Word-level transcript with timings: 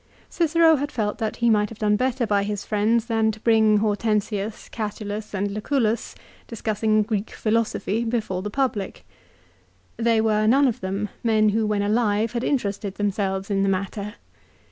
Cicero 0.29 0.77
had 0.77 0.91
felt 0.91 1.19
that 1.19 1.35
he 1.35 1.49
might 1.51 1.69
have 1.69 1.77
done 1.77 1.95
better 1.95 2.25
by 2.25 2.41
his 2.41 2.65
friends 2.65 3.05
than 3.05 3.31
to 3.33 3.39
bring 3.39 3.77
Hortensius, 3.77 4.67
Catulus, 4.67 5.31
and 5.31 5.51
Lucullus 5.51 6.15
discuss 6.47 6.81
ing 6.81 7.03
Greek 7.03 7.29
philosophy 7.29 8.03
before 8.03 8.41
the 8.41 8.49
public. 8.49 9.05
They 9.97 10.19
were, 10.19 10.47
none 10.47 10.67
of 10.67 10.79
them, 10.81 11.09
men 11.23 11.49
who 11.49 11.67
when 11.67 11.83
alive 11.83 12.31
had 12.31 12.43
interested 12.43 12.95
themselves 12.95 13.51
in 13.51 13.61
the 13.61 13.69
matter. 13.69 14.15